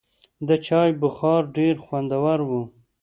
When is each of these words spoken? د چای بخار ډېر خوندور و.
د 0.47 0.49
چای 0.67 0.89
بخار 1.01 1.41
ډېر 1.57 1.75
خوندور 1.85 2.39
و. 2.49 2.51